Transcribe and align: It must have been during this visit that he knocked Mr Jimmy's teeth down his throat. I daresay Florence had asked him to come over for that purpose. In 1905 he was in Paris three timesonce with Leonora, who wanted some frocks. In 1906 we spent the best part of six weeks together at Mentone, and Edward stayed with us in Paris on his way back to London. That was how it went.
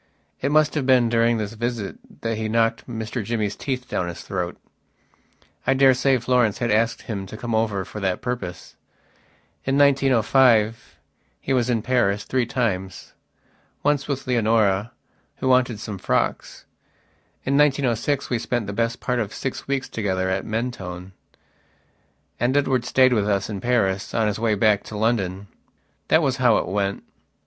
It 0.41 0.51
must 0.51 0.73
have 0.73 0.87
been 0.87 1.09
during 1.09 1.37
this 1.37 1.53
visit 1.53 1.95
that 2.21 2.35
he 2.35 2.49
knocked 2.49 2.89
Mr 2.89 3.23
Jimmy's 3.23 3.55
teeth 3.55 3.87
down 3.87 4.07
his 4.07 4.21
throat. 4.21 4.57
I 5.67 5.75
daresay 5.75 6.17
Florence 6.17 6.57
had 6.57 6.71
asked 6.71 7.03
him 7.03 7.27
to 7.27 7.37
come 7.37 7.53
over 7.53 7.85
for 7.85 7.99
that 7.99 8.19
purpose. 8.19 8.75
In 9.63 9.77
1905 9.77 10.97
he 11.39 11.53
was 11.53 11.69
in 11.69 11.83
Paris 11.83 12.23
three 12.23 12.47
timesonce 12.47 14.07
with 14.07 14.25
Leonora, 14.25 14.91
who 15.35 15.47
wanted 15.47 15.79
some 15.79 15.99
frocks. 15.99 16.65
In 17.45 17.55
1906 17.55 18.31
we 18.31 18.39
spent 18.39 18.65
the 18.65 18.73
best 18.73 19.01
part 19.01 19.19
of 19.19 19.31
six 19.35 19.67
weeks 19.67 19.87
together 19.87 20.31
at 20.31 20.47
Mentone, 20.47 21.11
and 22.39 22.57
Edward 22.57 22.85
stayed 22.85 23.13
with 23.13 23.29
us 23.29 23.51
in 23.51 23.61
Paris 23.61 24.15
on 24.15 24.25
his 24.25 24.39
way 24.39 24.55
back 24.55 24.81
to 24.85 24.97
London. 24.97 25.45
That 26.07 26.23
was 26.23 26.37
how 26.37 26.57
it 26.57 26.67
went. 26.67 27.03